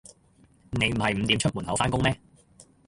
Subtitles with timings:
[0.71, 2.17] 你唔係五點出門口返工咩